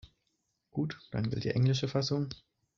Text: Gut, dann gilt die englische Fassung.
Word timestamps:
Gut, 0.71 0.97
dann 1.11 1.29
gilt 1.29 1.43
die 1.43 1.51
englische 1.51 1.87
Fassung. 1.87 2.29